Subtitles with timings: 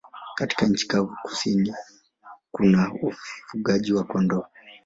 [0.35, 1.75] Katika nchi kavu ya kusini
[2.51, 4.43] kuna ufugaji wa kondoo.